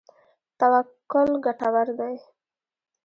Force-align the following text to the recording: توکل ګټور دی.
توکل 0.59 1.29
ګټور 1.45 1.87
دی. 1.99 2.15